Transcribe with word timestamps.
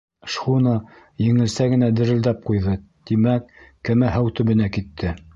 Шхуна 0.35 0.71
еңелсә 1.25 1.67
генә 1.73 1.89
дерелдәп 1.99 2.41
ҡуйҙы, 2.47 2.73
тимәк, 3.11 3.53
кәмә 3.91 4.09
һыу 4.15 4.33
төбөнә 4.41 4.71
китте. 4.79 5.13